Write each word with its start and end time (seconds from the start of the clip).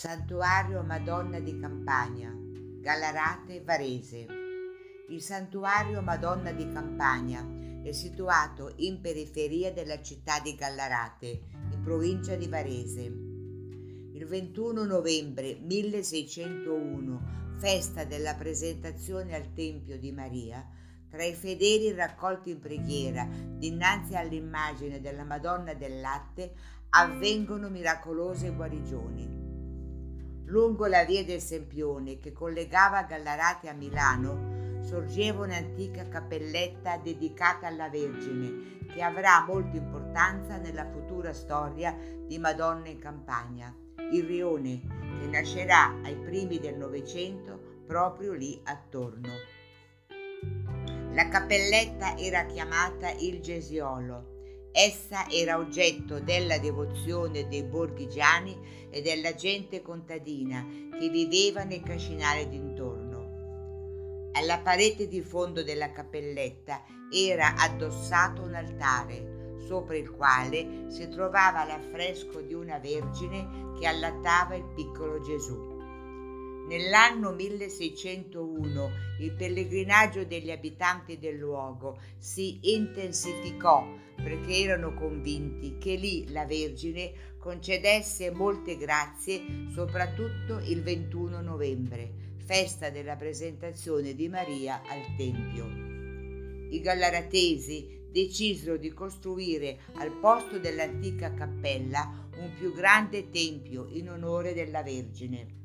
Santuario 0.00 0.82
Madonna 0.82 1.40
di 1.40 1.58
Campania, 1.60 2.34
Gallarate, 2.34 3.60
Varese. 3.60 4.26
Il 5.10 5.20
Santuario 5.20 6.00
Madonna 6.00 6.52
di 6.52 6.66
Campania 6.72 7.46
è 7.82 7.92
situato 7.92 8.72
in 8.76 9.02
periferia 9.02 9.74
della 9.74 10.00
città 10.00 10.40
di 10.40 10.54
Gallarate, 10.54 11.42
in 11.70 11.82
provincia 11.82 12.34
di 12.34 12.48
Varese. 12.48 13.02
Il 13.02 14.24
21 14.26 14.84
novembre 14.84 15.58
1601, 15.60 17.56
festa 17.58 18.04
della 18.04 18.36
presentazione 18.36 19.34
al 19.34 19.52
Tempio 19.52 19.98
di 19.98 20.12
Maria, 20.12 20.66
tra 21.10 21.24
i 21.24 21.34
fedeli 21.34 21.92
raccolti 21.92 22.48
in 22.48 22.58
preghiera 22.58 23.28
dinanzi 23.30 24.16
all'immagine 24.16 25.02
della 25.02 25.24
Madonna 25.24 25.74
del 25.74 26.00
Latte 26.00 26.54
avvengono 26.88 27.68
miracolose 27.68 28.48
guarigioni. 28.54 29.39
Lungo 30.50 30.86
la 30.86 31.04
via 31.04 31.24
del 31.24 31.40
Sempione 31.40 32.18
che 32.18 32.32
collegava 32.32 33.04
Gallarate 33.04 33.68
a 33.68 33.72
Milano 33.72 34.80
sorgeva 34.82 35.44
un'antica 35.44 36.08
cappelletta 36.08 36.96
dedicata 36.96 37.68
alla 37.68 37.88
Vergine 37.88 38.78
che 38.92 39.00
avrà 39.00 39.44
molta 39.46 39.76
importanza 39.76 40.56
nella 40.56 40.90
futura 40.90 41.32
storia 41.32 41.96
di 42.26 42.36
Madonna 42.38 42.88
in 42.88 42.98
Campania, 42.98 43.72
il 44.10 44.24
Rione, 44.24 44.80
che 45.20 45.26
nascerà 45.28 45.94
ai 46.02 46.16
primi 46.16 46.58
del 46.58 46.76
Novecento 46.76 47.84
proprio 47.86 48.32
lì 48.32 48.60
attorno. 48.64 49.28
La 51.12 51.28
cappelletta 51.28 52.16
era 52.16 52.44
chiamata 52.46 53.08
il 53.12 53.40
Gesiolo 53.40 54.39
Essa 54.72 55.28
era 55.28 55.58
oggetto 55.58 56.20
della 56.20 56.58
devozione 56.58 57.48
dei 57.48 57.64
borghigiani 57.64 58.88
e 58.90 59.02
della 59.02 59.34
gente 59.34 59.82
contadina 59.82 60.64
che 60.96 61.08
viveva 61.08 61.64
nel 61.64 61.82
cascinale 61.82 62.48
d'intorno. 62.48 64.30
Alla 64.32 64.58
parete 64.60 65.08
di 65.08 65.22
fondo 65.22 65.64
della 65.64 65.90
cappelletta 65.90 66.84
era 67.12 67.56
addossato 67.56 68.42
un 68.42 68.54
altare, 68.54 69.56
sopra 69.66 69.96
il 69.96 70.10
quale 70.12 70.84
si 70.88 71.08
trovava 71.08 71.64
l'affresco 71.64 72.40
di 72.40 72.54
una 72.54 72.78
vergine 72.78 73.72
che 73.78 73.86
allattava 73.86 74.54
il 74.54 74.64
piccolo 74.74 75.20
Gesù. 75.20 75.69
Nell'anno 76.70 77.32
1601 77.32 78.90
il 79.18 79.32
pellegrinaggio 79.32 80.24
degli 80.24 80.52
abitanti 80.52 81.18
del 81.18 81.36
luogo 81.36 81.98
si 82.16 82.60
intensificò 82.74 83.92
perché 84.14 84.58
erano 84.58 84.94
convinti 84.94 85.78
che 85.78 85.96
lì 85.96 86.30
la 86.30 86.44
Vergine 86.44 87.34
concedesse 87.40 88.30
molte 88.30 88.76
grazie 88.76 89.42
soprattutto 89.74 90.60
il 90.62 90.80
21 90.84 91.40
novembre, 91.40 92.36
festa 92.36 92.88
della 92.88 93.16
presentazione 93.16 94.14
di 94.14 94.28
Maria 94.28 94.80
al 94.86 95.16
Tempio. 95.16 95.66
I 96.70 96.80
gallaratesi 96.80 98.06
decisero 98.12 98.76
di 98.76 98.92
costruire 98.92 99.80
al 99.94 100.12
posto 100.12 100.60
dell'antica 100.60 101.34
cappella 101.34 102.28
un 102.36 102.52
più 102.56 102.72
grande 102.72 103.28
tempio 103.28 103.88
in 103.90 104.08
onore 104.08 104.54
della 104.54 104.84
Vergine. 104.84 105.59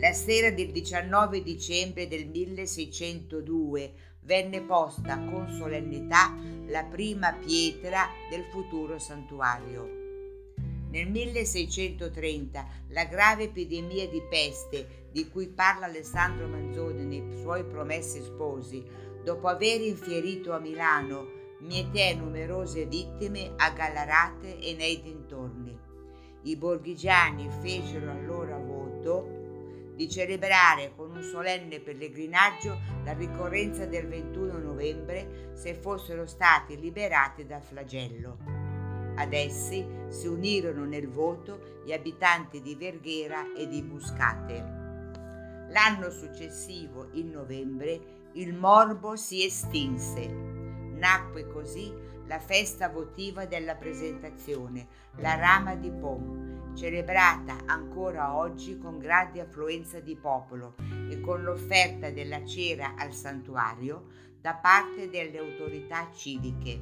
La 0.00 0.14
sera 0.14 0.50
del 0.50 0.70
19 0.70 1.42
dicembre 1.42 2.08
del 2.08 2.26
1602 2.26 3.92
venne 4.22 4.62
posta 4.62 5.22
con 5.22 5.52
solennità 5.52 6.34
la 6.68 6.84
prima 6.84 7.34
pietra 7.34 8.08
del 8.30 8.44
futuro 8.44 8.98
santuario. 8.98 9.86
Nel 10.88 11.06
1630 11.06 12.66
la 12.88 13.04
grave 13.04 13.44
epidemia 13.44 14.08
di 14.08 14.22
peste 14.22 15.08
di 15.12 15.28
cui 15.28 15.48
parla 15.48 15.84
Alessandro 15.84 16.48
Manzoni 16.48 17.04
nei 17.04 17.38
suoi 17.42 17.66
promessi 17.66 18.22
sposi, 18.22 18.82
dopo 19.22 19.48
aver 19.48 19.82
infierito 19.82 20.52
a 20.52 20.60
Milano, 20.60 21.26
mietè 21.60 22.14
numerose 22.14 22.86
vittime 22.86 23.52
a 23.54 23.68
Gallarate 23.68 24.60
e 24.60 24.72
nei 24.72 25.02
dintorni. 25.02 25.78
I 26.44 26.56
borghigiani 26.56 27.50
fecero 27.60 28.10
allora 28.10 28.56
voto 28.56 29.39
di 30.00 30.08
celebrare 30.08 30.94
con 30.96 31.10
un 31.14 31.22
solenne 31.22 31.78
pellegrinaggio 31.78 32.80
la 33.04 33.12
ricorrenza 33.12 33.84
del 33.84 34.08
21 34.08 34.56
novembre 34.56 35.50
se 35.52 35.74
fossero 35.74 36.24
stati 36.24 36.80
liberati 36.80 37.44
dal 37.44 37.60
flagello. 37.60 38.38
Ad 39.16 39.34
essi 39.34 39.86
si 40.08 40.26
unirono 40.26 40.86
nel 40.86 41.06
voto 41.06 41.82
gli 41.84 41.92
abitanti 41.92 42.62
di 42.62 42.74
Verghera 42.76 43.52
e 43.54 43.68
di 43.68 43.82
Buscate. 43.82 44.56
L'anno 45.68 46.08
successivo, 46.08 47.10
in 47.12 47.28
novembre, 47.28 48.30
il 48.32 48.54
morbo 48.54 49.16
si 49.16 49.44
estinse. 49.44 50.26
Nacque 50.28 51.46
così 51.46 51.92
la 52.30 52.38
festa 52.38 52.88
votiva 52.88 53.44
della 53.44 53.74
presentazione, 53.74 54.86
la 55.16 55.34
rama 55.34 55.74
di 55.74 55.90
Pom, 55.90 56.76
celebrata 56.76 57.56
ancora 57.66 58.36
oggi 58.36 58.78
con 58.78 59.00
grande 59.00 59.40
affluenza 59.40 59.98
di 59.98 60.14
popolo 60.14 60.76
e 61.10 61.20
con 61.20 61.42
l'offerta 61.42 62.10
della 62.10 62.46
cera 62.46 62.94
al 62.96 63.12
santuario 63.12 64.06
da 64.40 64.54
parte 64.54 65.10
delle 65.10 65.38
autorità 65.38 66.08
civiche. 66.14 66.80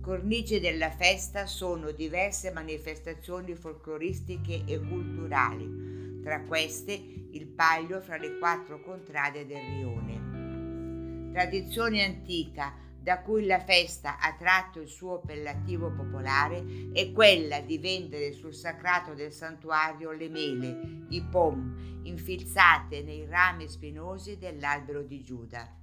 Cornice 0.00 0.60
della 0.60 0.92
festa 0.92 1.46
sono 1.46 1.90
diverse 1.90 2.52
manifestazioni 2.52 3.56
folcloristiche 3.56 4.62
e 4.66 4.78
culturali, 4.78 6.20
tra 6.22 6.42
queste 6.44 6.92
il 7.32 7.48
paglio 7.48 8.00
fra 8.00 8.18
le 8.18 8.38
quattro 8.38 8.80
contrade 8.80 9.44
del 9.46 9.64
rione. 9.64 11.32
Tradizione 11.32 12.04
antica 12.04 12.86
da 13.02 13.20
cui 13.20 13.46
la 13.46 13.60
festa 13.60 14.18
ha 14.18 14.34
tratto 14.34 14.78
il 14.80 14.88
suo 14.88 15.14
appellativo 15.14 15.90
popolare 15.90 16.90
è 16.92 17.12
quella 17.12 17.60
di 17.60 17.78
vendere 17.78 18.32
sul 18.32 18.52
sacrato 18.54 19.14
del 19.14 19.32
santuario 19.32 20.10
le 20.12 20.28
mele, 20.28 21.06
i 21.08 21.22
pom, 21.22 22.00
infilzate 22.02 23.02
nei 23.02 23.24
rami 23.26 23.66
spinosi 23.68 24.36
dell'albero 24.36 25.02
di 25.02 25.22
Giuda. 25.22 25.74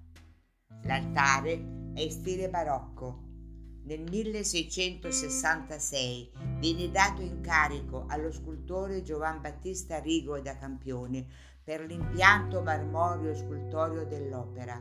L'altare 0.84 1.54
è 1.96 2.02
in 2.02 2.12
stile 2.12 2.50
barocco. 2.50 3.24
Nel 3.86 4.02
1666 4.02 6.32
viene 6.60 6.92
dato 6.92 7.22
incarico 7.22 8.06
allo 8.10 8.32
scultore 8.32 9.02
Giovan 9.02 9.42
Battista 9.42 9.98
Rigo 10.00 10.40
da 10.40 10.56
Campione 10.58 11.26
per 11.64 11.82
l'impianto 11.82 12.62
marmoreo 12.62 13.34
scultorio 13.34 14.06
dell'opera, 14.06 14.80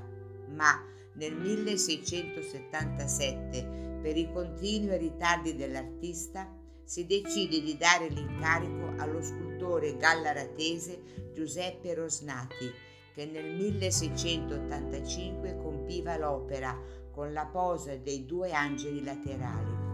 ma 0.57 0.85
nel 1.15 1.35
1677, 1.35 4.01
per 4.03 4.17
i 4.17 4.29
continui 4.33 4.99
ritardi 4.99 5.55
dell'artista, 5.55 6.53
si 6.83 7.07
decide 7.07 7.63
di 7.63 7.77
dare 7.77 8.09
l'incarico 8.09 8.95
allo 8.97 9.23
scultore 9.23 9.97
gallaratese 9.97 11.31
Giuseppe 11.33 11.95
Rosnati, 11.95 12.69
che 13.13 13.27
nel 13.27 13.55
1685 13.55 15.59
compiva 15.63 16.17
l'opera 16.17 16.77
con 17.11 17.33
la 17.33 17.47
posa 17.47 17.95
dei 17.97 18.27
due 18.27 18.53
angeli 18.53 19.03
laterali. 19.03 19.85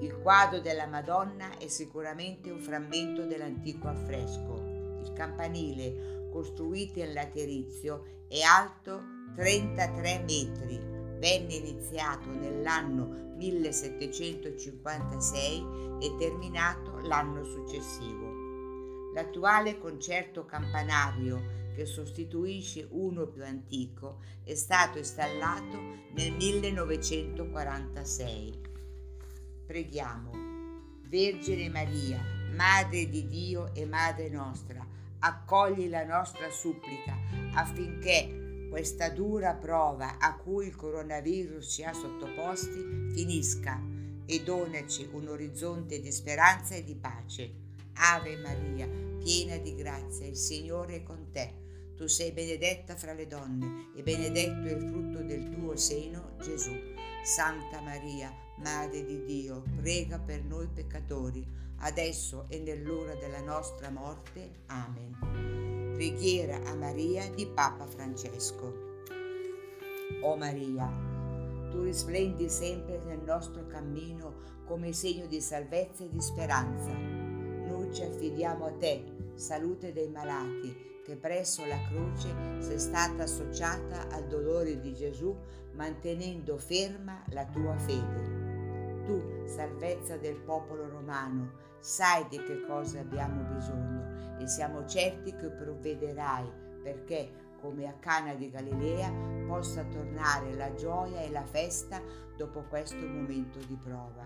Il 0.00 0.16
quadro 0.20 0.60
della 0.60 0.86
Madonna 0.86 1.58
è 1.58 1.66
sicuramente 1.66 2.50
un 2.50 2.60
frammento 2.60 3.24
dell'antico 3.24 3.88
affresco. 3.88 5.00
Il 5.02 5.12
campanile, 5.14 6.28
costruito 6.30 7.00
in 7.00 7.14
laterizio, 7.14 8.26
è 8.28 8.42
alto 8.42 9.17
33 9.34 10.24
metri. 10.26 10.78
Venne 11.18 11.54
iniziato 11.54 12.30
nell'anno 12.30 13.34
1756 13.36 15.64
e 16.00 16.14
terminato 16.18 16.98
l'anno 17.00 17.42
successivo. 17.44 19.12
L'attuale 19.14 19.78
concerto 19.78 20.44
campanario 20.44 21.56
che 21.74 21.86
sostituisce 21.86 22.86
uno 22.90 23.26
più 23.26 23.42
antico 23.44 24.18
è 24.44 24.54
stato 24.54 24.98
installato 24.98 25.78
nel 26.14 26.32
1946. 26.32 28.60
Preghiamo. 29.66 30.48
Vergine 31.08 31.70
Maria, 31.70 32.20
Madre 32.54 33.08
di 33.08 33.26
Dio 33.26 33.74
e 33.74 33.86
Madre 33.86 34.28
nostra, 34.28 34.86
accogli 35.20 35.88
la 35.88 36.04
nostra 36.04 36.50
supplica 36.50 37.16
affinché 37.54 38.47
questa 38.68 39.08
dura 39.10 39.54
prova 39.54 40.18
a 40.18 40.36
cui 40.36 40.66
il 40.66 40.76
coronavirus 40.76 41.66
ci 41.72 41.82
ha 41.84 41.92
sottoposti 41.92 43.10
finisca 43.12 43.80
e 44.26 44.42
donaci 44.42 45.08
un 45.12 45.28
orizzonte 45.28 46.00
di 46.00 46.12
speranza 46.12 46.74
e 46.74 46.84
di 46.84 46.94
pace. 46.94 47.66
Ave 47.94 48.36
Maria, 48.36 48.86
piena 49.18 49.56
di 49.56 49.74
grazia, 49.74 50.26
il 50.26 50.36
Signore 50.36 50.96
è 50.96 51.02
con 51.02 51.30
te. 51.32 51.66
Tu 51.96 52.06
sei 52.06 52.30
benedetta 52.30 52.94
fra 52.94 53.12
le 53.12 53.26
donne 53.26 53.90
e 53.96 54.02
benedetto 54.02 54.68
è 54.68 54.72
il 54.72 54.86
frutto 54.88 55.22
del 55.22 55.48
tuo 55.50 55.74
seno, 55.76 56.36
Gesù. 56.40 56.70
Santa 57.24 57.80
Maria, 57.80 58.32
Madre 58.58 59.04
di 59.04 59.24
Dio, 59.24 59.64
prega 59.80 60.18
per 60.18 60.44
noi 60.44 60.68
peccatori, 60.68 61.44
adesso 61.78 62.46
e 62.48 62.58
nell'ora 62.58 63.14
della 63.14 63.40
nostra 63.40 63.90
morte. 63.90 64.60
Amen. 64.66 65.67
Preghiera 65.98 66.60
a 66.66 66.76
Maria 66.76 67.28
di 67.34 67.44
Papa 67.44 67.84
Francesco. 67.84 68.72
O 70.22 70.36
Maria, 70.36 70.88
tu 71.72 71.82
risplendi 71.82 72.48
sempre 72.48 73.02
nel 73.04 73.18
nostro 73.18 73.66
cammino 73.66 74.62
come 74.64 74.92
segno 74.92 75.26
di 75.26 75.40
salvezza 75.40 76.04
e 76.04 76.08
di 76.08 76.20
speranza. 76.20 76.92
Noi 76.92 77.92
ci 77.92 78.04
affidiamo 78.04 78.66
a 78.66 78.72
te, 78.74 79.32
salute 79.34 79.92
dei 79.92 80.08
malati, 80.08 81.02
che 81.04 81.16
presso 81.16 81.66
la 81.66 81.82
croce 81.88 82.28
sei 82.60 82.78
stata 82.78 83.24
associata 83.24 84.06
al 84.08 84.28
dolore 84.28 84.78
di 84.78 84.94
Gesù, 84.94 85.36
mantenendo 85.72 86.58
ferma 86.58 87.24
la 87.30 87.44
tua 87.46 87.76
fede. 87.76 89.02
Tu, 89.04 89.20
salvezza 89.46 90.16
del 90.16 90.36
popolo 90.36 90.88
romano, 90.88 91.66
sai 91.80 92.26
di 92.28 92.42
che 92.42 92.64
cosa 92.66 93.00
abbiamo 93.00 93.42
bisogno 93.54 94.36
e 94.38 94.46
siamo 94.46 94.86
certi 94.86 95.34
che 95.34 95.50
provvederai 95.50 96.50
perché, 96.82 97.30
come 97.60 97.88
a 97.88 97.94
Cana 97.94 98.34
di 98.34 98.50
Galilea, 98.50 99.10
possa 99.46 99.84
tornare 99.84 100.54
la 100.54 100.72
gioia 100.74 101.20
e 101.22 101.30
la 101.30 101.44
festa 101.44 102.00
dopo 102.36 102.62
questo 102.68 103.06
momento 103.06 103.58
di 103.66 103.76
prova. 103.76 104.24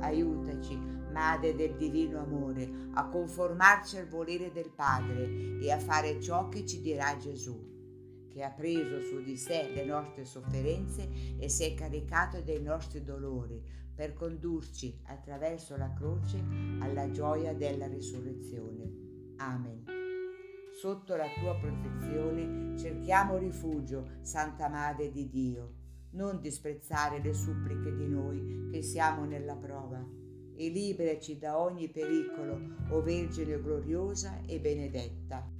Aiutaci, 0.00 0.76
Madre 1.12 1.54
del 1.54 1.74
Divino 1.76 2.20
Amore, 2.20 2.68
a 2.94 3.08
conformarci 3.08 3.98
al 3.98 4.08
volere 4.08 4.52
del 4.52 4.70
Padre 4.70 5.58
e 5.60 5.70
a 5.70 5.78
fare 5.78 6.20
ciò 6.20 6.48
che 6.48 6.64
ci 6.66 6.80
dirà 6.80 7.16
Gesù 7.16 7.77
che 8.28 8.42
ha 8.42 8.50
preso 8.50 9.00
su 9.00 9.22
di 9.22 9.36
sé 9.36 9.70
le 9.74 9.84
nostre 9.84 10.24
sofferenze 10.24 11.08
e 11.38 11.48
si 11.48 11.64
è 11.64 11.74
caricato 11.74 12.40
dei 12.40 12.62
nostri 12.62 13.02
dolori 13.02 13.60
per 13.94 14.12
condurci 14.12 15.00
attraverso 15.06 15.76
la 15.76 15.92
croce 15.92 16.42
alla 16.78 17.10
gioia 17.10 17.52
della 17.52 17.86
risurrezione. 17.88 19.34
Amen. 19.38 19.84
Sotto 20.72 21.16
la 21.16 21.26
tua 21.40 21.56
protezione 21.56 22.78
cerchiamo 22.78 23.36
rifugio, 23.36 24.18
Santa 24.20 24.68
Madre 24.68 25.10
di 25.10 25.28
Dio. 25.28 25.74
Non 26.10 26.40
disprezzare 26.40 27.20
le 27.20 27.34
suppliche 27.34 27.92
di 27.92 28.06
noi 28.06 28.68
che 28.70 28.82
siamo 28.82 29.24
nella 29.24 29.56
prova 29.56 30.00
e 30.54 30.68
liberaci 30.68 31.38
da 31.38 31.58
ogni 31.58 31.88
pericolo, 31.88 32.76
o 32.90 33.02
Vergine 33.02 33.60
gloriosa 33.60 34.40
e 34.46 34.60
benedetta. 34.60 35.57